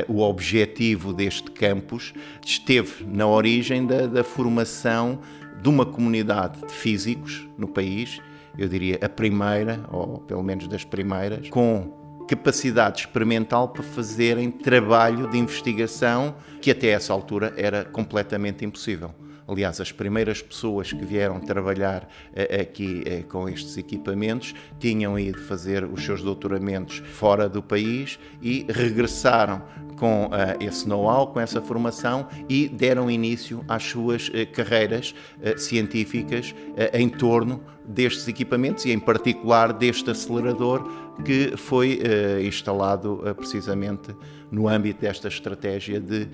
uh, 0.09 0.11
o 0.11 0.23
objetivo 0.23 1.13
deste 1.13 1.51
campus, 1.51 2.15
esteve 2.43 3.05
na 3.05 3.27
origem 3.27 3.85
da, 3.85 4.07
da 4.07 4.25
formação 4.25 5.19
de 5.61 5.69
uma 5.69 5.85
comunidade 5.85 6.59
de 6.67 6.73
físicos 6.73 7.47
no 7.59 7.69
país, 7.69 8.19
eu 8.57 8.67
diria 8.67 8.99
a 9.03 9.09
primeira, 9.11 9.85
ou 9.93 10.21
pelo 10.21 10.43
menos 10.43 10.67
das 10.67 10.83
primeiras, 10.83 11.51
com 11.51 12.00
capacidade 12.31 13.01
experimental 13.01 13.71
para 13.71 13.83
fazerem 13.83 14.53
trabalho 14.53 15.29
de 15.29 15.37
investigação 15.37 16.37
que 16.63 16.71
até 16.71 16.91
essa 16.91 17.13
altura 17.13 17.53
era 17.57 17.85
completamente 17.85 18.65
impossível. 18.65 19.13
Aliás, 19.51 19.81
as 19.81 19.91
primeiras 19.91 20.41
pessoas 20.41 20.93
que 20.93 21.05
vieram 21.05 21.41
trabalhar 21.41 22.05
uh, 22.05 22.61
aqui 22.61 23.03
uh, 23.03 23.27
com 23.27 23.49
estes 23.49 23.77
equipamentos 23.77 24.55
tinham 24.79 25.19
ido 25.19 25.41
fazer 25.41 25.83
os 25.85 26.05
seus 26.05 26.23
doutoramentos 26.23 27.03
fora 27.15 27.49
do 27.49 27.61
país 27.61 28.17
e 28.41 28.65
regressaram 28.71 29.61
com 29.97 30.27
uh, 30.27 30.31
esse 30.61 30.89
know-how, 30.89 31.27
com 31.33 31.41
essa 31.41 31.61
formação 31.61 32.29
e 32.49 32.69
deram 32.69 33.11
início 33.11 33.65
às 33.67 33.83
suas 33.83 34.31
carreiras 34.53 35.15
científicas 35.57 36.55
em 36.93 37.09
torno 37.09 37.61
destes 37.85 38.29
equipamentos 38.29 38.85
e, 38.85 38.93
em 38.93 38.99
particular, 38.99 39.73
deste 39.73 40.11
acelerador 40.11 40.89
que 41.25 41.57
foi 41.57 42.01
instalado 42.47 43.23
precisamente 43.37 44.15
no 44.51 44.69
âmbito 44.69 45.01
desta 45.01 45.29
estratégia 45.29 46.01
de 46.01 46.29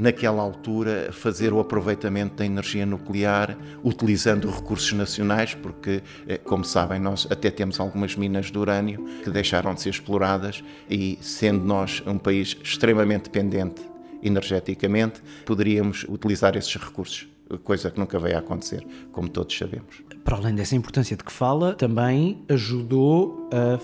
naquela 0.00 0.42
altura, 0.42 1.10
fazer 1.12 1.52
o 1.52 1.60
aproveitamento 1.60 2.36
da 2.36 2.46
energia 2.46 2.86
nuclear 2.86 3.56
utilizando 3.84 4.50
recursos 4.50 4.92
nacionais, 4.92 5.54
porque, 5.54 6.02
eh, 6.26 6.38
como 6.38 6.64
sabem, 6.64 6.98
nós 6.98 7.26
até 7.30 7.50
temos 7.50 7.78
algumas 7.78 8.16
minas 8.16 8.50
de 8.50 8.58
urânio 8.58 9.04
que 9.22 9.30
deixaram 9.30 9.74
de 9.74 9.82
ser 9.82 9.90
exploradas 9.90 10.64
e, 10.88 11.18
sendo 11.20 11.64
nós 11.64 12.02
um 12.06 12.18
país 12.18 12.56
extremamente 12.62 13.24
dependente 13.24 13.90
energeticamente, 14.22 15.22
poderíamos 15.44 16.04
utilizar 16.08 16.56
esses 16.56 16.74
recursos, 16.76 17.28
coisa 17.64 17.90
que 17.90 17.98
nunca 17.98 18.18
veio 18.18 18.36
a 18.36 18.40
acontecer, 18.40 18.86
como 19.12 19.28
todos 19.28 19.56
sabemos. 19.56 20.02
Para 20.24 20.36
além 20.36 20.54
dessa 20.54 20.76
importância 20.76 21.16
de 21.16 21.24
que 21.24 21.32
fala, 21.32 21.74
também 21.74 22.44
ajudou 22.48 23.48
a 23.52 23.78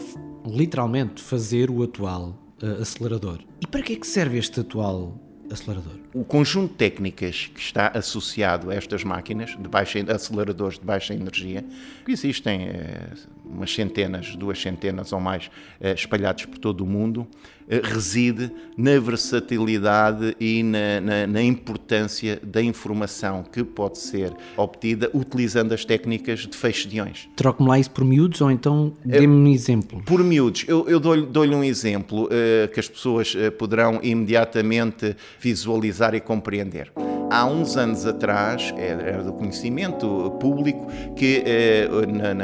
literalmente 0.49 1.23
fazer 1.23 1.71
o 1.71 1.83
atual 1.83 2.39
uh, 2.63 2.83
acelerador. 2.83 3.39
E 3.61 3.67
para 3.67 3.83
que 3.83 3.95
é 3.95 3.97
que 3.97 4.07
serve 4.07 4.39
este 4.39 4.61
atual 4.61 5.19
acelerador? 5.51 6.06
O 6.17 6.25
conjunto 6.25 6.71
de 6.71 6.79
técnicas 6.79 7.51
que 7.55 7.61
está 7.61 7.89
associado 7.89 8.71
a 8.71 8.75
estas 8.75 9.05
máquinas, 9.05 9.51
de 9.51 9.69
baixa, 9.69 9.99
aceleradores 10.11 10.79
de 10.79 10.85
baixa 10.87 11.13
energia, 11.13 11.63
existem 12.09 12.69
é, 12.69 13.09
umas 13.45 13.71
centenas, 13.71 14.35
duas 14.35 14.59
centenas 14.59 15.13
ou 15.13 15.21
mais 15.21 15.51
é, 15.79 15.93
espalhados 15.93 16.47
por 16.47 16.57
todo 16.57 16.83
o 16.83 16.87
mundo, 16.87 17.27
é, 17.69 17.81
reside 17.83 18.51
na 18.79 18.99
versatilidade 18.99 20.37
e 20.41 20.63
na, 20.63 21.01
na, 21.01 21.27
na, 21.27 21.43
importância 21.43 22.41
da 22.43 22.63
informação 22.63 23.43
que 23.43 23.65
pode 23.65 23.99
ser 23.99 24.33
obtida 24.57 25.11
utilizando 25.13 25.73
as 25.73 25.85
técnicas 25.85 26.47
de 26.47 26.57
feixe 26.57 26.89
de 26.89 26.97
iões. 26.97 27.29
Troque-me 27.35 27.69
lá 27.69 27.79
isso 27.79 27.91
por 27.91 28.05
miúdos 28.05 28.41
ou 28.41 28.51
então 28.51 28.93
dê-me 29.05 29.35
um 29.35 29.49
exemplo. 29.49 30.01
Por 30.05 30.23
miúdos, 30.23 30.65
eu, 30.69 30.89
eu 30.89 31.01
dou-lhe 31.01 31.27
dou 31.27 31.45
um 31.45 31.65
exemplo 31.65 32.29
que 32.73 32.79
as 32.79 32.89
pessoas 32.89 33.35
poderão 33.59 33.99
imediatamente 34.03 35.17
visualizar 35.41 36.06
e 36.15 36.21
compreender. 36.21 36.93
Há 37.29 37.45
uns 37.45 37.77
anos 37.77 38.07
atrás, 38.07 38.73
era 38.77 39.23
do 39.23 39.33
conhecimento 39.33 40.31
público, 40.41 40.87
que 41.17 41.43
eh, 41.45 41.89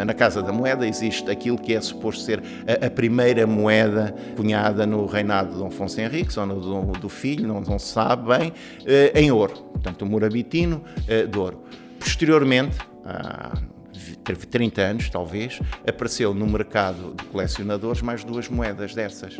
na, 0.04 0.12
Casa 0.12 0.42
da 0.42 0.52
Moeda 0.52 0.86
existe 0.86 1.30
aquilo 1.30 1.56
que 1.56 1.72
é 1.72 1.80
suposto 1.80 2.24
ser 2.24 2.42
a, 2.84 2.90
primeira 2.90 3.46
moeda 3.46 4.14
cunhada 4.36 4.84
no 4.84 5.06
reinado 5.06 5.52
de 5.52 5.58
Dom 5.58 5.68
Afonso 5.68 6.00
Henriques, 6.00 6.36
ou 6.36 6.46
no, 6.46 6.92
do, 6.92 7.08
filho, 7.08 7.46
não, 7.46 7.60
não, 7.60 7.78
se 7.78 7.92
sabe 7.92 8.36
bem, 8.36 8.52
eh, 8.84 9.12
em 9.14 9.30
ouro. 9.30 9.54
Portanto, 9.72 10.02
o 10.02 10.06
morabitino 10.06 10.82
eh, 11.06 11.26
de 11.26 11.38
ouro. 11.38 11.62
Posteriormente, 12.00 12.76
há 13.04 13.52
30 14.50 14.82
anos 14.82 15.10
talvez, 15.10 15.60
apareceu 15.86 16.34
no 16.34 16.46
mercado 16.46 17.14
de 17.16 17.24
colecionadores 17.24 18.02
mais 18.02 18.24
duas 18.24 18.48
moedas 18.48 18.94
dessas. 18.94 19.36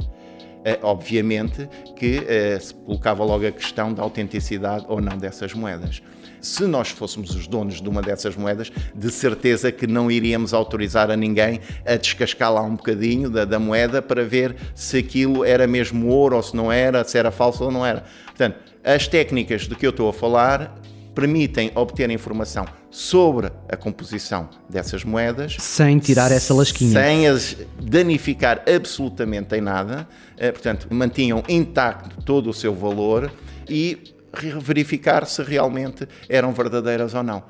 Eh, 0.65 0.79
obviamente 0.83 1.69
que 1.97 2.25
eh, 2.29 2.59
se 2.61 2.73
colocava 2.73 3.25
logo 3.25 3.45
a 3.45 3.51
questão 3.51 3.93
da 3.93 4.03
autenticidade 4.03 4.85
ou 4.89 5.01
não 5.01 5.19
dessas 5.19 5.53
moedas. 5.55 6.01
Se 6.41 6.65
nós 6.67 6.89
fôssemos 6.89 7.35
os 7.35 7.47
donos 7.47 7.81
de 7.81 7.89
uma 7.89 8.01
dessas 8.01 8.37
moedas, 8.37 8.71
de 8.95 9.11
certeza 9.11 9.73
que 9.73 9.87
não 9.87 10.11
iríamos 10.11 10.55
autorizar 10.55 11.11
a 11.11 11.17
ninguém 11.17 11.61
a 11.87 11.97
descascar 11.97 12.53
lá 12.53 12.63
um 12.63 12.77
bocadinho 12.77 13.29
da, 13.29 13.45
da 13.45 13.59
moeda 13.59 14.01
para 14.01 14.25
ver 14.25 14.57
se 14.75 14.99
aquilo 14.99 15.45
era 15.45 15.67
mesmo 15.67 16.09
ouro 16.09 16.37
ou 16.37 16.43
se 16.43 16.57
não 16.57 16.71
era, 16.71 17.03
se 17.05 17.19
era 17.19 17.31
falso 17.31 17.65
ou 17.65 17.71
não 17.71 17.85
era. 17.85 18.05
Portanto, 18.27 18.59
as 18.85 19.07
técnicas 19.09 19.63
de 19.63 19.75
que 19.75 19.87
eu 19.87 19.91
estou 19.91 20.09
a 20.09 20.13
falar 20.13 20.77
permitem 21.15 21.71
obter 21.75 22.11
informação 22.11 22.67
sobre 22.91 23.51
a 23.69 23.77
composição 23.77 24.49
dessas 24.69 25.05
moedas. 25.05 25.57
Sem 25.59 25.99
tirar 25.99 26.31
essa 26.31 26.55
lasquinha. 26.55 26.93
Sem 26.93 27.27
as 27.27 27.57
danificar 27.81 28.63
absolutamente 28.67 29.55
em 29.55 29.61
nada. 29.61 30.09
Eh, 30.37 30.53
portanto, 30.53 30.87
mantinham 30.91 31.43
intacto 31.49 32.23
todo 32.25 32.51
o 32.51 32.55
seu 32.55 32.75
valor 32.75 33.31
e 33.69 34.15
verificar 34.61 35.27
se 35.27 35.43
realmente 35.43 36.09
eram 36.29 36.53
verdadeiras 36.53 37.15
ou 37.15 37.23
não. 37.23 37.43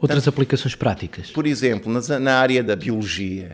Outras 0.00 0.24
Portanto, 0.24 0.28
aplicações 0.28 0.74
práticas? 0.74 1.30
Por 1.30 1.46
exemplo, 1.46 1.92
na, 2.20 2.34
área 2.38 2.62
da 2.62 2.76
biologia, 2.76 3.52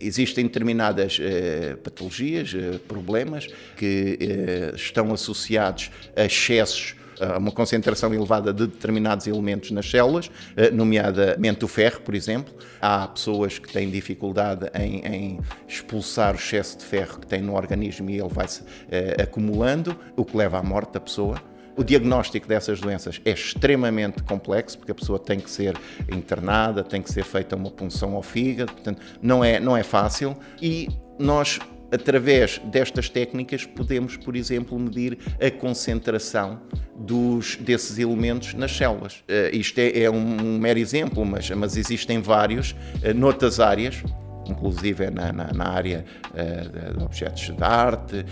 existem 0.00 0.46
determinadas 0.46 1.18
eh, 1.20 1.76
patologias, 1.82 2.52
eh, 2.54 2.78
problemas 2.88 3.46
que 3.76 4.18
eh, 4.20 4.72
estão 4.74 5.12
associados 5.12 5.90
a 6.16 6.24
excessos 6.24 6.96
uma 7.38 7.50
concentração 7.50 8.12
elevada 8.12 8.52
de 8.52 8.66
determinados 8.66 9.26
elementos 9.26 9.70
nas 9.70 9.88
células, 9.88 10.30
eh, 10.56 10.70
nomeadamente 10.70 11.64
o 11.64 11.68
ferro, 11.68 12.00
por 12.00 12.14
exemplo. 12.14 12.54
Há 12.80 13.08
pessoas 13.08 13.58
que 13.58 13.72
têm 13.72 13.90
dificuldade 13.90 14.70
em, 14.74 15.00
em 15.06 15.40
expulsar 15.66 16.34
o 16.34 16.38
excesso 16.38 16.78
de 16.78 16.84
ferro 16.84 17.20
que 17.20 17.26
tem 17.26 17.40
no 17.40 17.54
organismo 17.54 18.10
e 18.10 18.18
ele 18.18 18.28
vai-se 18.28 18.62
eh, 18.90 19.16
acumulando, 19.22 19.96
o 20.16 20.24
que 20.24 20.36
leva 20.36 20.58
à 20.58 20.62
morte 20.62 20.92
da 20.92 21.00
pessoa. 21.00 21.40
O 21.76 21.82
diagnóstico 21.82 22.46
dessas 22.46 22.80
doenças 22.80 23.20
é 23.24 23.32
extremamente 23.32 24.22
complexo, 24.22 24.78
porque 24.78 24.92
a 24.92 24.94
pessoa 24.94 25.18
tem 25.18 25.40
que 25.40 25.50
ser 25.50 25.76
internada, 26.08 26.84
tem 26.84 27.02
que 27.02 27.12
ser 27.12 27.24
feita 27.24 27.56
uma 27.56 27.70
punção 27.70 28.14
ao 28.14 28.22
fígado, 28.22 28.72
portanto, 28.72 29.02
não 29.20 29.42
é, 29.42 29.58
não 29.58 29.76
é 29.76 29.82
fácil. 29.82 30.36
E 30.62 30.88
nós 31.18 31.58
Através 31.94 32.60
destas 32.64 33.08
técnicas, 33.08 33.64
podemos, 33.64 34.16
por 34.16 34.34
exemplo, 34.34 34.76
medir 34.76 35.16
a 35.40 35.48
concentração 35.48 36.60
dos, 36.96 37.56
desses 37.56 37.98
elementos 37.98 38.52
nas 38.54 38.76
células. 38.76 39.22
Uh, 39.28 39.54
isto 39.54 39.78
é, 39.78 40.02
é, 40.02 40.10
um 40.10 40.58
mero 40.58 40.78
exemplo, 40.78 41.24
mas, 41.24 41.48
mas 41.50 41.76
existem 41.76 42.20
vários 42.20 42.72
uh, 42.72 43.14
noutras 43.14 43.60
áreas 43.60 44.02
inclusive 44.46 45.08
na, 45.08 45.32
na, 45.32 45.54
na 45.54 45.68
área 45.70 46.04
uh, 46.32 46.98
de 46.98 47.02
objetos 47.02 47.44
de 47.44 47.64
arte, 47.64 48.26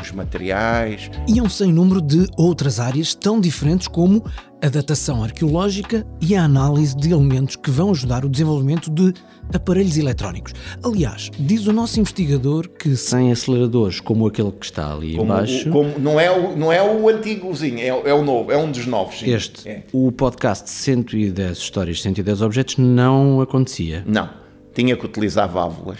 os 0.00 0.12
materiais. 0.12 1.10
E 1.26 1.42
um 1.42 1.48
sem 1.48 1.72
número 1.72 2.00
de 2.00 2.28
outras 2.36 2.78
áreas 2.78 3.12
tão 3.12 3.40
diferentes 3.40 3.88
como 3.88 4.24
a 4.62 4.68
datação 4.68 5.24
arqueológica 5.24 6.06
e 6.20 6.36
a 6.36 6.44
análise 6.44 6.96
de 6.96 7.10
elementos 7.10 7.56
que 7.56 7.72
vão 7.72 7.90
ajudar 7.90 8.24
o 8.24 8.28
desenvolvimento 8.28 8.88
de 8.88 9.12
aparelhos 9.52 9.96
eletrónicos. 9.96 10.52
Aliás, 10.82 11.30
diz 11.38 11.66
o 11.66 11.72
nosso 11.72 12.00
investigador 12.00 12.68
que 12.68 12.96
sem 12.96 13.32
aceleradores 13.32 14.00
como 14.00 14.26
aquele 14.26 14.52
que 14.52 14.66
está 14.66 14.92
ali 14.92 15.16
como, 15.16 15.24
embaixo... 15.24 15.70
Como, 15.70 15.98
não, 15.98 16.18
é 16.18 16.30
o, 16.30 16.56
não 16.56 16.72
é 16.72 16.82
o 16.82 17.08
antigozinho, 17.08 17.78
é, 17.78 17.88
é 17.88 18.14
o 18.14 18.24
novo, 18.24 18.52
é 18.52 18.56
um 18.56 18.70
dos 18.70 18.86
novos. 18.86 19.18
Sim. 19.18 19.32
Este, 19.32 19.68
é. 19.68 19.82
o 19.92 20.10
podcast 20.12 20.68
110 20.70 21.58
histórias, 21.58 22.02
110 22.02 22.42
objetos 22.42 22.76
não 22.76 23.40
acontecia. 23.40 24.02
Não 24.06 24.46
tinha 24.76 24.94
que 24.94 25.06
utilizar 25.06 25.48
válvulas. 25.48 25.98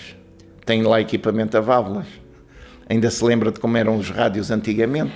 Tem 0.66 0.82
lá 0.82 1.00
equipamento 1.00 1.56
a 1.56 1.60
válvulas. 1.60 2.06
Ainda 2.88 3.10
se 3.10 3.24
lembra 3.24 3.50
de 3.50 3.58
como 3.58 3.76
eram 3.76 3.96
os 3.96 4.10
rádios 4.10 4.50
antigamente 4.50 5.14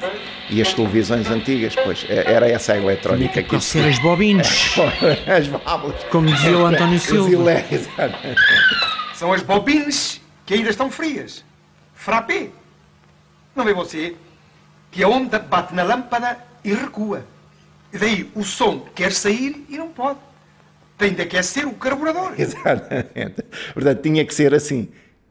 e 0.49 0.61
as 0.61 0.75
televisões 0.75 1.31
antigas, 1.31 1.75
pois 1.77 2.05
é, 2.09 2.33
era 2.33 2.49
essa 2.49 2.73
a 2.73 2.77
eletrónica 2.77 3.43
que 3.43 3.61
ser 3.61 3.89
as 3.89 3.99
bobines. 4.01 4.75
as 5.27 5.47
válvulas. 5.47 6.03
Como 6.11 6.27
dizia 6.27 6.59
o 6.59 6.67
António 6.67 6.99
Silva. 6.99 7.53
São 9.15 9.33
as 9.33 9.43
bobines 9.43 10.21
que 10.45 10.55
ainda 10.55 10.71
estão 10.71 10.91
frias. 10.91 11.45
Frappé. 11.95 12.49
Não 13.55 13.65
vê 13.65 13.73
você 13.73 14.17
que 14.91 15.05
a 15.05 15.09
onda 15.09 15.39
bate 15.39 15.73
na 15.75 15.85
lâmpada 15.85 16.39
e 16.65 16.73
recua. 16.73 17.25
E 17.93 17.99
daí 17.99 18.31
o 18.35 18.43
som 18.43 18.85
quer 18.95 19.13
sair 19.13 19.65
e 19.69 19.79
não 19.79 19.89
pode 19.89 20.19
tem 21.01 21.15
de 21.15 21.23
aquecer 21.23 21.67
o 21.67 21.73
carburador. 21.73 22.35
Exatamente. 22.39 23.43
Portanto, 23.73 24.03
tinha 24.03 24.25
que 24.25 24.35
ser 24.35 24.55
assim. 24.55 24.89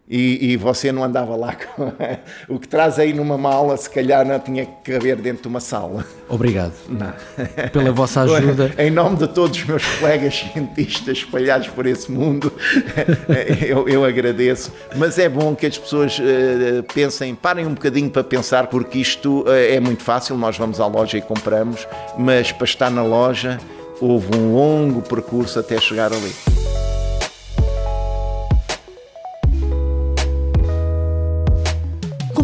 E, 0.09 0.53
e, 0.53 0.57
você 0.57 0.91
não 0.91 1.03
andava 1.03 1.35
lá 1.35 1.55
com 1.55 1.93
o 2.55 2.57
que 2.57 2.67
traz 2.67 2.97
aí 2.97 3.13
numa 3.13 3.37
mala, 3.37 3.77
se 3.77 3.87
calhar 3.87 4.25
não 4.25 4.39
tinha 4.39 4.65
que 4.65 4.91
caber 4.91 5.15
dentro 5.17 5.43
de 5.43 5.47
uma 5.47 5.59
sala. 5.59 6.03
Obrigado 6.27 6.73
não. 6.87 7.13
pela 7.69 7.91
vossa 7.91 8.21
ajuda. 8.21 8.73
em 8.79 8.89
nome 8.89 9.17
de 9.17 9.27
todos 9.27 9.59
os 9.59 9.65
meus 9.65 9.85
colegas 9.99 10.33
cientistas 10.33 11.19
espalhados 11.19 11.67
por 11.67 11.85
esse 11.85 12.11
mundo, 12.11 12.51
eu, 13.67 13.87
eu, 13.87 14.03
agradeço. 14.03 14.73
Mas 14.95 15.19
é 15.19 15.29
bom 15.29 15.55
que 15.55 15.67
as 15.67 15.77
pessoas 15.77 16.17
uh, 16.17 16.81
pensem, 16.91 17.35
parem 17.35 17.67
um 17.67 17.75
bocadinho 17.75 18.09
para 18.09 18.23
pensar, 18.23 18.65
porque 18.65 18.97
isto 18.97 19.43
uh, 19.43 19.51
é 19.51 19.79
muito 19.79 20.01
fácil. 20.01 20.35
Nós 20.37 20.57
vamos 20.57 20.79
à 20.79 20.87
loja 20.87 21.19
e 21.19 21.21
compramos, 21.21 21.87
mas 22.17 22.51
para 22.51 22.65
estar 22.65 22.89
na 22.89 23.03
loja 23.03 23.59
houve 24.01 24.35
um 24.35 24.53
longo 24.53 25.03
percurso 25.03 25.59
até 25.59 25.79
chegar 25.79 26.11
ali. 26.11 26.58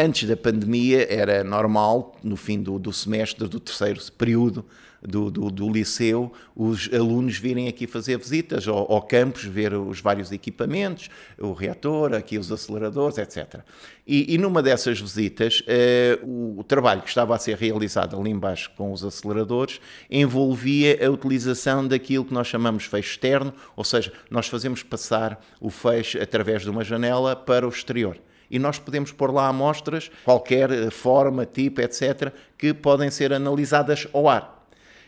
Antes 0.00 0.28
da 0.28 0.36
pandemia 0.36 1.12
era 1.12 1.42
normal, 1.42 2.14
no 2.22 2.36
fim 2.36 2.62
do, 2.62 2.78
do 2.78 2.92
semestre, 2.92 3.48
do 3.48 3.58
terceiro 3.58 4.00
período, 4.12 4.64
do, 5.02 5.28
do, 5.28 5.50
do, 5.50 5.68
liceu, 5.68 6.32
os 6.54 6.88
alunos 6.92 7.36
virem 7.36 7.66
aqui 7.66 7.84
fazer 7.84 8.16
visitas 8.16 8.68
ao, 8.68 8.92
ao 8.92 9.02
campus, 9.02 9.42
ver 9.42 9.74
os 9.74 10.00
vários 10.00 10.30
equipamentos, 10.30 11.10
o 11.36 11.52
reator, 11.52 12.14
aqui 12.14 12.38
os 12.38 12.52
aceleradores, 12.52 13.18
etc. 13.18 13.60
E, 14.06 14.32
e 14.32 14.38
numa 14.38 14.62
dessas 14.62 15.00
visitas, 15.00 15.64
eh, 15.66 16.16
o, 16.22 16.60
o, 16.60 16.62
trabalho 16.62 17.02
que 17.02 17.08
estava 17.08 17.34
a 17.34 17.38
ser 17.38 17.56
realizado 17.56 18.16
ali 18.16 18.30
embaixo 18.30 18.70
com 18.76 18.92
os 18.92 19.02
aceleradores 19.02 19.80
envolvia 20.08 21.04
a 21.04 21.10
utilização 21.10 21.84
daquilo 21.88 22.24
que 22.24 22.34
nós 22.34 22.46
chamamos 22.46 22.84
feixe 22.84 23.10
externo, 23.10 23.52
ou 23.74 23.82
seja, 23.82 24.12
nós 24.30 24.46
fazemos 24.46 24.80
passar 24.84 25.44
o 25.60 25.70
feixe 25.70 26.20
através 26.20 26.62
de 26.62 26.70
uma 26.70 26.84
janela 26.84 27.34
para 27.34 27.66
o 27.66 27.68
exterior 27.68 28.16
e 28.50 28.58
nós 28.58 28.78
podemos 28.78 29.12
pôr 29.12 29.32
lá 29.32 29.48
amostras, 29.48 30.10
qualquer 30.24 30.70
eh, 30.70 30.90
forma, 30.90 31.44
tipo, 31.44 31.80
etc., 31.80 32.32
que 32.56 32.72
podem 32.72 33.10
ser 33.10 33.32
analisadas 33.32 34.06
ao 34.12 34.28
ar. 34.28 34.56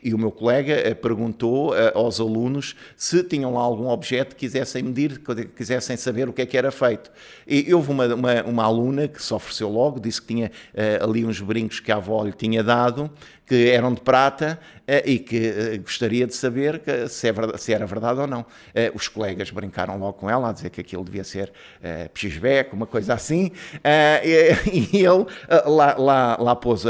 E 0.02 0.14
o 0.14 0.18
meu 0.18 0.30
colega 0.30 0.72
eh, 0.72 0.94
perguntou 0.94 1.76
eh, 1.76 1.92
aos 1.94 2.20
alunos 2.20 2.74
se 2.96 3.22
tinham 3.22 3.52
lá 3.52 3.60
algum 3.60 3.88
objeto 3.88 4.34
que 4.34 4.46
quisessem 4.46 4.82
medir, 4.82 5.18
que 5.18 5.44
quisessem 5.46 5.96
saber 5.96 6.28
o 6.28 6.32
que 6.32 6.42
é 6.42 6.46
que 6.46 6.56
era 6.56 6.70
feito. 6.70 7.10
E 7.46 7.72
houve 7.74 7.90
uma, 7.90 8.06
uma, 8.14 8.42
uma 8.44 8.64
aluna 8.64 9.08
que 9.08 9.22
se 9.22 9.32
ofereceu 9.32 9.68
logo, 9.68 10.00
disse 10.00 10.20
que 10.20 10.28
tinha 10.28 10.50
ali 11.00 11.24
uns 11.24 11.40
brincos 11.40 11.80
que 11.80 11.92
a 11.92 11.96
avó 11.96 12.24
lhe 12.24 12.32
tinha 12.32 12.62
dado, 12.62 13.10
que 13.50 13.68
eram 13.68 13.92
de 13.92 14.00
prata 14.00 14.60
uh, 14.82 15.02
e 15.04 15.18
que 15.18 15.36
uh, 15.36 15.82
gostaria 15.82 16.24
de 16.24 16.36
saber 16.36 16.80
é 16.86 17.08
se, 17.08 17.26
era 17.72 17.84
verdade 17.84 18.20
ou 18.20 18.26
não. 18.28 18.46
os 18.94 19.08
colegas 19.08 19.50
brincaram 19.50 19.98
logo 19.98 20.12
com 20.12 20.30
ela, 20.30 20.50
a 20.50 20.52
dizer 20.52 20.70
que 20.70 20.80
aquilo 20.80 21.02
devia 21.04 21.24
ser 21.24 21.52
pixbeco, 22.14 22.76
uma 22.76 22.86
coisa 22.86 23.14
assim, 23.14 23.50
e, 24.22 24.98
ele 24.98 25.26
lá, 25.66 25.96
lá, 25.96 26.36
lá 26.38 26.54
pôs 26.54 26.84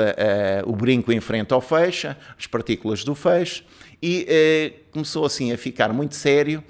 o 0.67 0.77
brinco 0.77 1.11
em 1.13 1.21
frente 1.21 1.55
ao 1.55 1.63
feixe, 1.63 2.15
as 2.39 2.47
partículas 2.47 3.05
do 3.05 3.15
feixe, 3.15 3.63
e 4.03 4.75
começou 4.93 5.25
assim 5.25 5.53
a 5.53 5.57
ficar 5.57 5.93
muito 5.93 6.15
sério. 6.15 6.63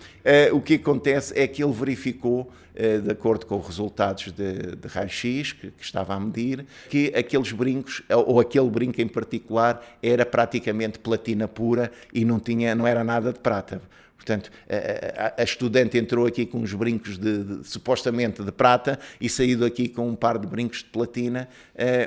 o 0.53 0.61
que 0.61 0.75
acontece 0.75 1.37
é 1.39 1.47
que 1.49 1.65
ele 1.65 1.73
verificou 1.73 2.51
eh, 2.51 2.60
de 2.75 3.11
acordo 3.11 3.47
com 3.47 3.59
os 3.59 3.67
resultados 3.67 4.33
de, 4.33 4.77
de 4.77 4.89
raio-x 4.89 5.53
que, 5.53 5.71
que, 5.71 5.85
estava 5.85 6.15
a 6.15 6.21
medir, 6.21 6.65
que 6.89 7.13
aqueles 7.17 7.53
brincos, 7.53 8.03
ou 8.09 8.41
aquele 8.41 8.69
brinco 8.71 9.01
em 9.01 9.09
particular, 9.09 9.85
era 10.03 10.25
praticamente 10.25 10.99
platina 10.99 11.49
pura 11.49 11.91
e 12.13 12.25
não, 12.25 12.39
tinha, 12.39 12.75
não 12.75 12.87
era 12.87 13.03
nada 13.03 13.33
de 13.33 13.39
prata. 13.39 13.81
Portanto, 14.21 14.51
a, 14.69 15.41
a, 15.41 15.43
estudante 15.43 15.97
entrou 15.97 16.27
aqui 16.27 16.45
com 16.45 16.59
uns 16.59 16.75
brincos 16.75 17.17
de, 17.17 17.43
de, 17.43 17.67
supostamente 17.67 18.43
de 18.43 18.53
prata 18.53 18.99
e 19.19 19.31
saiu 19.31 19.61
daqui 19.61 19.89
com 19.89 20.07
um 20.07 20.15
par 20.15 20.37
de 20.37 20.47
brincos 20.47 20.81
de 20.81 20.85
platina, 20.85 21.49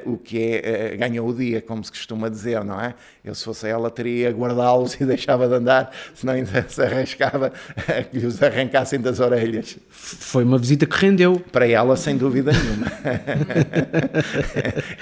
uh, 0.06 0.12
o 0.14 0.18
que 0.20 0.38
é 0.38 0.94
uh, 0.94 1.00
ganhou 1.00 1.28
o 1.28 1.34
dia, 1.34 1.60
como 1.60 1.84
se 1.84 1.90
costuma 1.90 2.30
dizer, 2.30 2.64
não 2.64 2.80
é? 2.80 2.94
Eu, 3.26 3.34
se 3.34 3.44
fosse 3.44 3.68
ela, 3.68 3.90
teria 3.90 4.30
guardá-los 4.30 4.94
e 5.02 5.06
deixava 5.06 5.48
de 5.48 5.56
andar, 5.56 5.92
senão 6.14 6.34
ainda 6.34 6.64
se 6.70 6.84
arriscava 6.84 7.48
uh, 7.48 8.10
que 8.12 8.20
lhes 8.20 8.44
arrancassem 8.44 9.02
das 9.02 9.20
orelhas. 9.20 9.80
Foi 9.90 10.44
uma 10.44 10.60
visita 10.60 10.86
que 10.86 10.96
rendeu. 10.96 11.40
Para 11.52 11.68
ela, 11.68 11.98
sem 11.98 12.16
dúvida 12.16 12.52
nenhuma. 12.52 12.92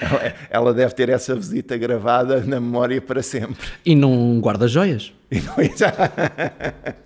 ela, 0.00 0.34
ela 0.48 0.74
deve 0.74 0.94
ter 0.94 1.10
essa 1.10 1.34
visita 1.34 1.76
gravada 1.76 2.40
na 2.40 2.58
memória 2.58 3.02
para 3.02 3.22
sempre. 3.22 3.68
E 3.84 3.94
não 3.94 4.40
guarda 4.40 4.66
joias? 4.66 5.12
E 5.32 5.40
não, 5.40 5.54